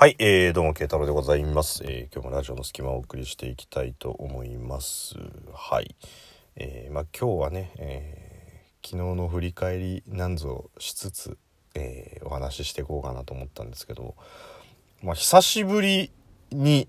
[0.00, 1.82] はい、えー、どうも、慶太郎でございます。
[1.84, 5.16] えー、今日もラジオの隙間をお送りしていきたいと思います。
[5.52, 5.96] はい。
[6.54, 11.36] えー、まあ今日はね、えー、昨日の振り返りなんぞしつつ、
[11.74, 14.14] え、お話ししていこうかなと思ったんですけど、
[15.02, 16.12] まあ久しぶり
[16.52, 16.86] に、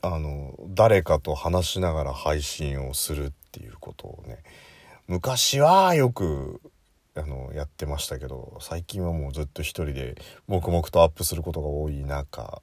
[0.00, 4.38] あの、誰かと話しながら配信をするっていうことをね、
[5.08, 6.60] 昔はよく
[7.16, 10.16] あのやってましたけど最近はもうずっと一人で
[10.46, 12.62] 黙々とアップすることが多い中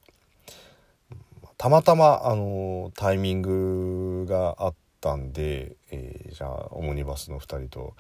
[1.57, 7.96] たまたまあのタイミングがあったんで、えーじゃあオムニバスの2人と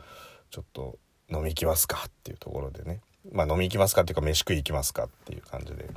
[0.51, 0.99] ちょっと
[1.31, 3.01] 飲み行きますかっていうところでね。
[3.31, 5.93] まあ飲み行きますかっていうか飯食い行きますかっていう感じで行っ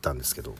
[0.00, 0.54] たんですけど。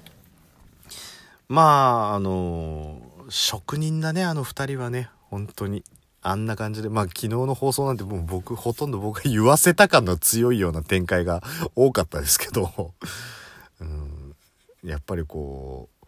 [1.48, 5.84] まああの職人だねあの2人はね本当に。
[6.22, 11.42] あんな感じで、まあ昨日の放送なんてもう僕、ほとんど僕が言わせた感の強いような展開が
[11.74, 12.94] 多かったですけど、
[13.80, 14.36] うん、
[14.84, 16.06] やっぱりこう、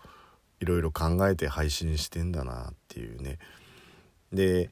[0.60, 3.38] いろいろ考えて配信してんだなっていうね。
[4.32, 4.70] で、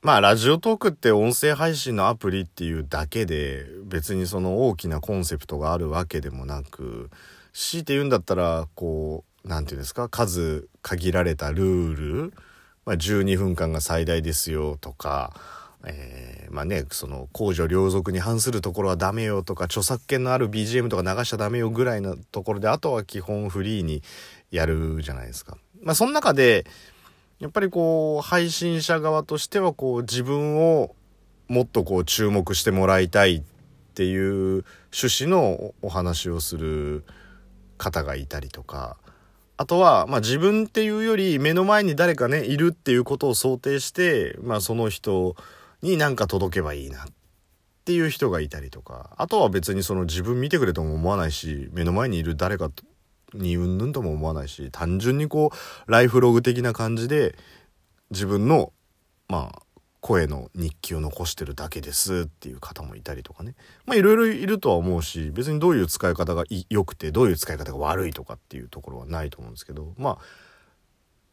[0.00, 7.08] まあラジオトークって音声配信のアプリっていうだけで別にその大きなコンセプトがあるわけでもなく
[7.52, 12.34] 強いて言うんだったらこう何て言うんですか数限られたルール
[12.84, 15.32] まあ、12分間が最大ですよとか、
[15.84, 24.02] えーまあね、その公序良俗に反するところはダメよとか著作権のある BGM とか流しちゃダメよぐらいのところであとは基本フリーに
[24.50, 25.56] やるじゃないですか。
[25.80, 26.66] まあその中で
[27.40, 30.94] やっぱりこう配信者側としてはこう自分を
[31.48, 33.42] もっとこう注目してもらいたいっ
[33.94, 37.04] ていう趣旨のお話をする
[37.78, 38.96] 方がいたりとか。
[39.62, 45.36] あとは、まあ、自分っていうより目の前に誰かねいるっていうことを想定して、まあ、その人
[45.82, 47.06] に何か届けばいいなっ
[47.84, 52.72] ていう人がいたりとかあとは別にその自分見てくれとも思わないし目の前にいる誰か
[53.34, 55.52] にうんぬんとも思わないし単純にこ
[55.86, 57.36] うライフログ的な感じで
[58.10, 58.72] 自分の
[59.28, 59.61] まあ
[60.02, 63.54] 声の日記を残してるだけですっていう方もいたりとかね。
[63.86, 69.94] まあいろいろいるとは思うし別にどういう使い方が良くてどういう使い方が悪いとかっていうところはないと思うんですけど。
[69.96, 70.18] まあ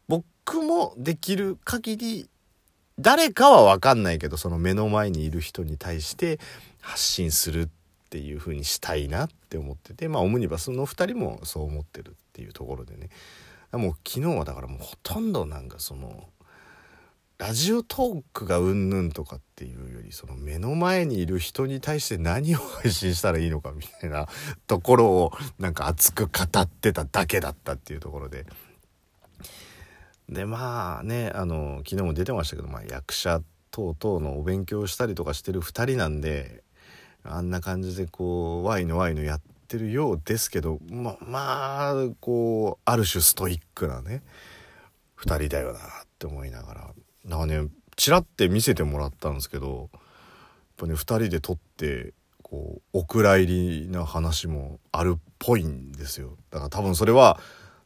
[0.08, 2.30] 僕もできる限り
[3.00, 6.40] 誰かは分かんないけどその目の前にいる人に対して
[6.82, 7.70] 発信するっ
[8.10, 13.10] ていう風にしたいなって思っててまあオムニバスの2人もそう思ってるっていうところでね。
[13.72, 16.28] もう昨日はだからもうほとんどなんかその
[17.40, 24.28] ラジオトークがうんぬんとかっていうよりその目の前にいる人に対して何を配信したらいいのかみたいな
[24.68, 28.46] ところをなんか熱く語ってただけだったっていうところで
[30.28, 33.42] でまあねあの昨日も出てましたけど、まあ、役者
[33.72, 36.62] 等々のお勉強したりとかしてる2人なんで
[37.24, 44.24] あんな感じでこうワイのワイのやってるようですけどままあこうある種ストイックなね
[45.22, 45.82] 2人だよなっ
[46.20, 46.94] て思いながら。
[47.26, 50.02] なんかねチラって見せてもらったんですけどやっ
[50.78, 52.14] ぱね2人で撮って
[52.44, 56.38] こうお蔵入りな話もあるっぽいんですよ。
[56.50, 57.40] だから多分それは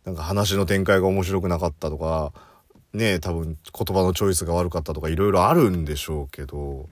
[0.05, 2.33] なんか話の展開が面白くなかったとか
[2.94, 6.89] ね多分言葉のチョイスが悪かったとかいろいろあるんでしょうけど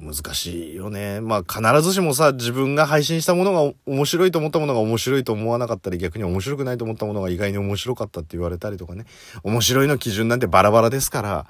[0.00, 1.20] 難しいよね。
[1.20, 9.04] まあ必ずしもさ自分が配信したものが面白いと思ったものが面白いと思わなかったり逆に面白くないと思ったものが意外に面白かったって言われたりとかね。
[9.42, 11.46] 面白いの基準なんてバラバラですから。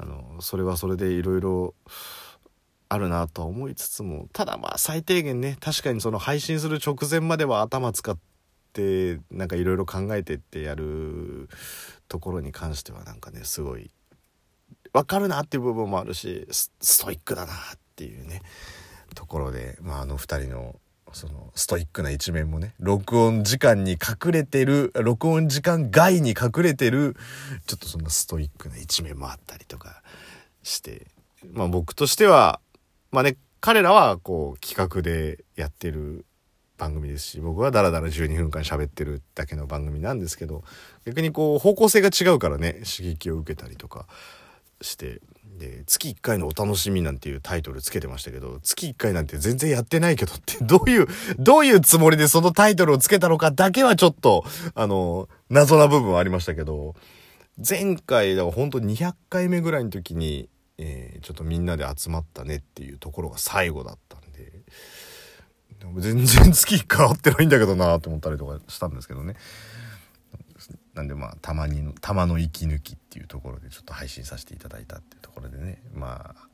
[0.00, 1.74] あのそれはそれでいろいろ
[2.88, 4.28] あるなとは思いつつも。
[4.32, 8.16] ただまあ最低限ね確かにその配信する直前までは頭使っ
[8.72, 11.48] てなんかいろいろ考えてってやる
[12.08, 13.90] ところに関してはなんかねすごい
[14.92, 17.56] 分かるなっていう部分もあるしストイックだなっ
[17.96, 18.42] ていうね
[19.14, 20.76] ところで、まあ、あの2人の
[21.12, 27.16] そのストイックな一面もね録音時間に隠れてる録音時間外に隠れてる
[27.66, 30.02] ちょっとそんなストイックな一面もあったりとか
[30.62, 31.06] して
[31.52, 32.60] まあ僕としては
[33.10, 36.26] まあね彼らはこう企画でやってる
[36.76, 40.62] 番組ですし僕はダラダラ12分間喋ってるだけの番組なんですけど
[41.04, 44.06] 逆にこう方向性が違うからね刺激を受けたりとか
[44.80, 45.20] して
[45.58, 51.06] で月1回のお楽しみなんていうタイトルつけてましたけど月1回なんて全然やってないけどって どういう
[51.38, 54.44] どういうつもりでそのタイトルをつけたのかだけはちょっと
[54.74, 56.94] あの謎な部分はありましたけど
[57.68, 60.48] 前回だから本当200回目ぐらいの時に、
[60.78, 64.62] えーちょっとみんなで集まったねっていうところが最後だったんで
[65.78, 69.34] で全然月1回会ってないんだけどなと思ったりとかしたんですけどね。
[70.70, 75.82] ねなんでまあたまにのたまの息抜きっていうところでちょっと配信させていただいたっていうところでね。
[75.94, 76.48] まあ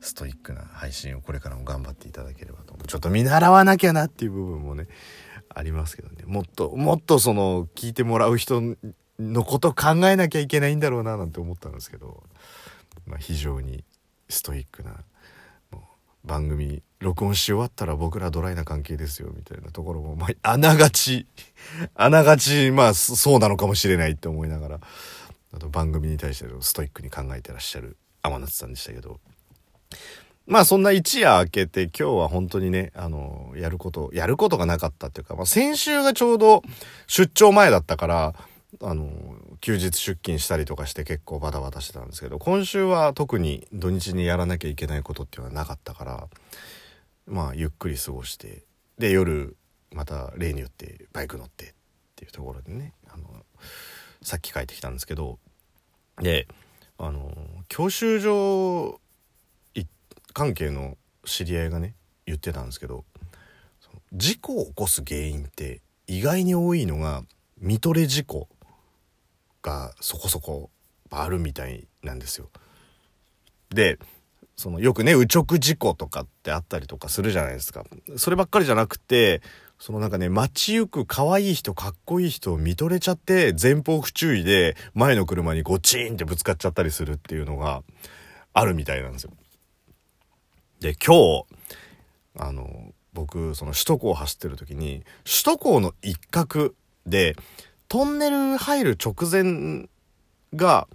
[0.00, 4.86] ストイックな配信をこれからも頑張っていただければとちょっと見習わなきゃなっていう部分もね
[5.54, 6.24] ありますけどね。
[6.26, 8.60] もっと、もっとその、聞いてもらう人
[9.18, 12.24] のこと考えなきゃいけないんだろうな、なんて思ったんですけど、
[13.06, 13.84] まあ、非常に
[14.28, 15.04] ストイックな、
[16.24, 21.26] 番組、録音し終わったら僕らドライな関係ですよ、みたいなところも、まあ、あながち、
[21.94, 24.80] あながち、まあ、そうなのかもしれないって思いながら、
[25.52, 29.20] あと番組に対してストイックに考えてらっしゃる天夏さんでしたけど、
[30.46, 36.62] まあそんな一夜明けて今日は本当にね、あの、やること、やることがなかったっていうか、まあ先週がちょうど
[37.06, 38.34] 出張前だったから、
[38.82, 39.10] あの、
[39.60, 46.28] 休日出勤したりとかして結構バタバタしてたんですけど、今週は特に土日にやらなきゃいけないことっていうのはなかったから、
[47.26, 48.64] まあゆっくり過ごして、
[48.98, 49.56] で夜、
[49.92, 51.74] また例によってバイク乗ってっ
[52.16, 53.24] ていうところでね、あの、
[54.22, 55.38] さっき帰ってきたんですけど、
[56.20, 56.46] で、
[56.98, 57.32] あの、
[57.68, 59.00] 教習所
[60.34, 61.94] 関係の知り合いがね
[62.26, 63.04] 言ってたんですけど
[64.12, 67.22] 事故を起こす原因って意外に多いのが
[67.58, 68.48] 見とれ事故
[69.62, 70.70] がそこそこ
[71.10, 72.50] あるみたいなんですよ。
[73.70, 73.98] で
[74.56, 77.84] そのよくね右直事故とかってあったりとかするじゃないですか。
[78.16, 79.42] そればっかりじゃなくて
[79.78, 87.82] そのなんかね街行く可愛い人かっこいい人を見とれちゃって前方不注意で前の車にゴチーンってぶつかっちゃったりするっていうのが
[88.52, 89.32] あるみたいなんですよ。
[90.80, 91.46] で、今日、
[92.38, 96.74] あの、僕、その首都高を走ってる時に、首都高の一角
[97.06, 97.36] で、
[97.88, 99.88] トンネル入る直前
[100.54, 100.86] が、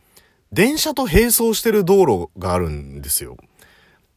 [0.52, 3.38] 電車と並走してる道路があるんですよ。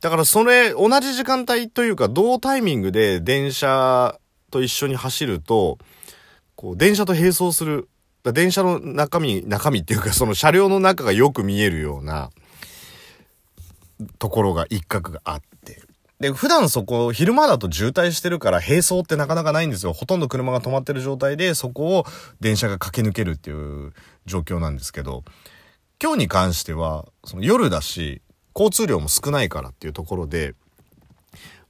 [0.02, 4.18] だからそれ、同じ時間帯というか、同タイミングで電車
[4.50, 5.78] と一緒に走ると、
[6.56, 7.88] こう、電車と並走する、
[8.24, 12.30] 電車の中身、中身っていうか、その車両の中がよく見えるような、
[14.18, 15.80] ところが一角があって。
[16.18, 19.92] で、普段そこ、昼間だと渋滞してるから並走ってなかなかないんですよ。
[19.92, 22.06] ほとんど車が止まってる状態で、そこを
[22.40, 23.92] 電車が駆け抜けるっていう
[24.26, 25.22] 状況なんですけど、
[26.02, 28.21] 今日に関しては、その夜だし、
[28.54, 30.54] 交通量も少ないからっていうところで、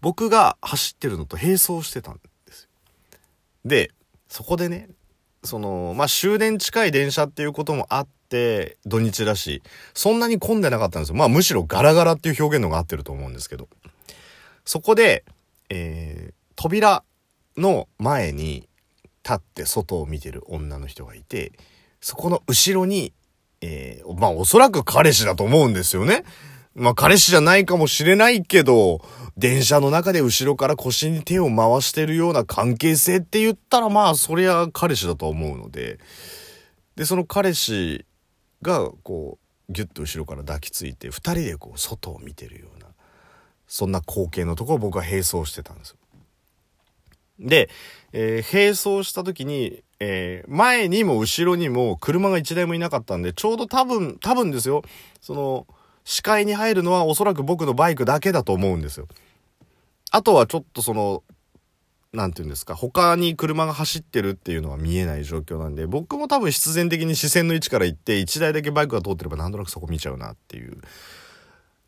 [0.01, 2.69] 僕が走ってるのと並走してたんですよ。
[3.65, 3.91] で、
[4.29, 4.89] そこでね、
[5.45, 9.63] その、まあ、終電近い電車っていうこともあって、土日だし、
[9.95, 11.17] そんなに混んでなかったんですよ。
[11.17, 13.69] まあ、むしろガラガラっていう表現のが合ってると思うんですけど。
[14.65, 15.25] そこで、
[15.69, 17.05] えー、扉
[17.57, 18.69] の前に
[19.25, 21.53] 立って外を見てる女の人がいて、
[22.01, 23.13] そこの後ろに、
[23.61, 26.25] えー、まあおそらく彼氏だと思うんですよね。
[26.75, 29.05] まあ彼氏じゃないかもしれないけど、
[29.37, 35.99] 電車の中で後ろから腰に手を回してるような関係性って言ったらまあそりゃ彼氏だと思うので、
[36.97, 38.05] で、その彼氏
[38.63, 39.39] がこ
[39.69, 42.87] う、ギュッと後ろから抱きついて、二人でこう外を見てるような、
[43.67, 45.97] そんな光景のところを僕は並走してたんですよ。
[47.39, 47.71] で、
[48.13, 54.83] えー、並走した時に、えー、前にも後ろにも車が一台もいなかったんで、ちょうど多分、多分ですよ、
[55.21, 55.67] その、
[56.05, 59.07] 視界に入るのはおそらく僕のバイクだけだと思うんですよ。
[60.11, 61.23] あとはちょっとその、
[62.13, 70.79] なんて言うんですか、他に車が走ってるっていうのは見えない状況なんで、僕も多分必然的に視線の位置から行って、1台だけバイクが通ってればなんとなくそこ見ちゃうなっていう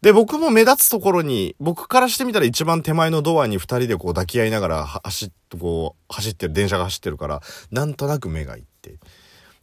[0.04, 7.40] で、僕も目立つところに、僕からしてみたら一番手前のドアに二人でこう抱き合いながら走っ、こう、走ってる、電車が走ってるから、
[7.70, 8.98] なんとなく目がいって。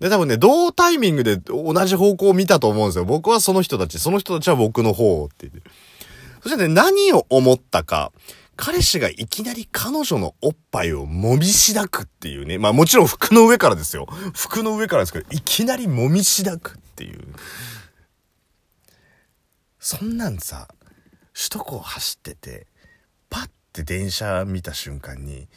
[0.02, 3.06] で、多分ね、同タイミングで同じ方向を見たと思うんですよ。
[3.06, 5.62] 僕はその人たち、その人たちは僕の方って言って。
[6.42, 8.12] そしてね、何を思ったか、
[8.56, 12.58] 彼氏がいきなり彼女のおっぱいをもみしだくっていうね。
[12.58, 14.08] まあもちろん服の上からですよ。
[14.34, 17.22] 服の上からですけど、いきなりもみしだくっていう。
[19.80, 20.68] そんなんさ
[21.34, 22.68] 首都高走ってて
[23.30, 25.48] パッて電車見た瞬間に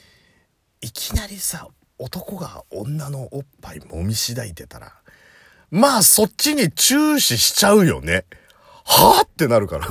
[0.81, 4.93] いきなりさ男が女のおっぱい揉みしだいてたら
[5.71, 8.25] まあそっちに注視しちゃうよね。
[8.85, 9.89] はぁってなるから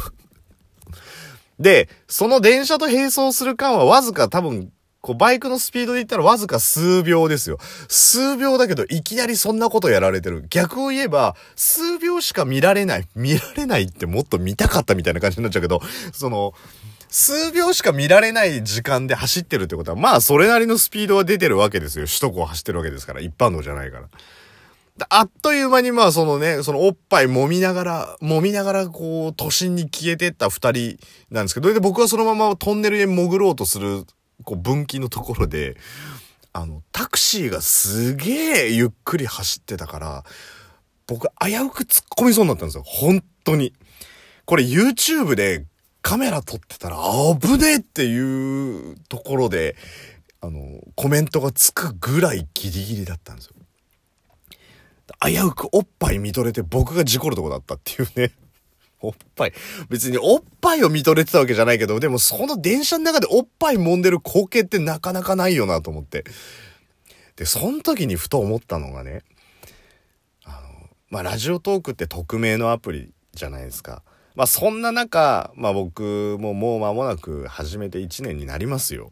[1.60, 4.72] で、その電車と並走する間はわずか多分
[5.04, 7.58] こう、バイクのスピードで言ったらわずか数秒ですよ。
[7.90, 10.46] 数秒だけど、いきなりそんなことやられてる。
[10.50, 13.08] 逆を言えば、数秒しか見られない。
[13.14, 15.82] 見られないってもっと見たかったみたいな感じになっちゃうけど、
[16.14, 16.54] その、
[17.14, 22.08] 数秒しか見られない時間で走ってるってことは、まあ、それなりのスピードは出てるわけですよ。
[22.08, 23.22] 首都高走ってるわけですから。
[23.22, 24.10] 一般道じゃないから。
[25.10, 30.98] あっという間にまあそのね、そのおっぱい揉みながら、揉みながらこう都心に消えてった二人
[31.30, 34.06] なんですけど、それで僕はそのままトンネルへ潜ろうとする
[34.44, 35.78] こう分岐のところで、
[36.52, 40.24] あの、タクシーがすげえゆっくり走ってたから、
[41.06, 42.84] 僕危うく突っ込みそうになったんですよ。
[42.84, 43.74] 本当に。
[44.46, 45.68] これ YouTube で
[46.04, 46.98] カメラ撮ってたら
[47.42, 49.76] 危ねえっていうところで、
[50.42, 53.54] あの、コメントがつくぐらいギリギリだったんですよ。
[55.26, 58.34] 危うくおっぱい見とれて僕が事故るとこだったっていうね。
[59.00, 59.54] おっぱい。
[59.90, 66.26] 別におっぱいを見とれてたわけじゃないけど、でもその電車の中でおっぱい揉んでる光景ってなかなかないよなと思って。
[67.38, 69.24] で、その時にふと思ったのがね、
[70.44, 74.04] あの、まあ、ラジオトークって匿名のアプリじゃないですか。
[74.36, 79.12] まあ、そんな中、まあ、僕ももう間もなく始めて1年になりますよ。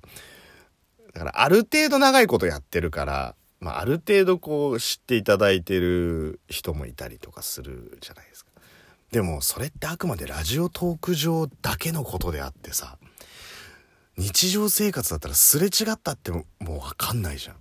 [1.14, 8.52] だからある程度長いことやってるから、まあ、ある程度こう知っていただいてる人もいたりとかするじゃないですか。
[9.12, 12.98] でもそれってあくまでラジオトーク上だけのことであってさ、
[14.18, 17.56] 日常生活だったらすれ違ったってもうわかんないじゃん。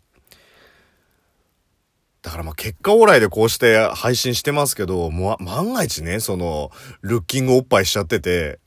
[2.23, 8.59] だからまあ結果オーライでこうして配信してますけど、もう万が一ね、その、ルッキングおっぱいしちゃってて、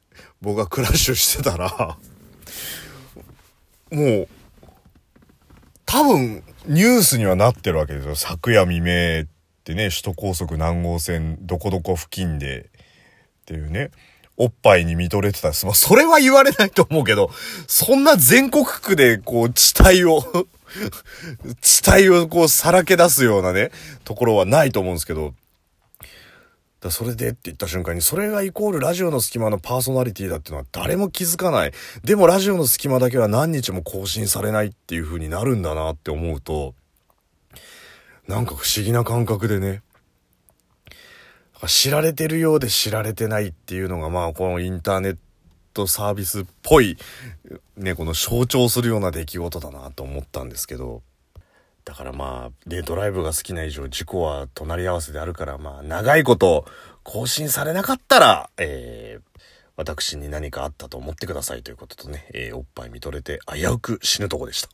[0.41, 1.97] 僕がクラッシュしてたら
[3.91, 4.27] もう、
[5.85, 8.15] 多分、ニュースにはなってるわけですよ。
[8.15, 9.27] 昨夜未明っ
[9.63, 13.91] てね、首都高速何号線どこどこ付近でっていうね、
[14.35, 15.65] おっぱいに見とれてたです。
[15.67, 17.29] まあ、それは言われないと思うけど、
[17.67, 20.23] そんな全国区でこう、地帯を
[21.61, 23.71] 地帯をこう、さらけ出すようなね、
[24.03, 25.33] ところはないと思うんですけど、
[26.81, 31.71] だそれでって言った瞬間に、それがイコールラジオの隙間のパーソナリティだっていうのは誰も気づかない。
[32.03, 36.75] でもラジオの隙間だけは何日も更新されないっていう風になるんだなって思うと、
[38.27, 39.81] なんか不思議な感覚でね、
[41.67, 45.19] 知られてるようで知られてないっていうのがまあこのインターネット
[45.73, 46.97] トサービスっぽい、
[47.77, 51.01] ね、この象徴するような出来事だなと思ったんですけど、
[51.85, 56.65] だからまあ、で、ドライブが好きな以上、事故は隣り合わせであるから、まあ、長いこと
[57.03, 59.39] 更新されなかったら、えー、
[59.75, 64.69] 私に何かあったと思ってくださいということとね、えー、おっぱい見とれて危うく死ぬとこでした。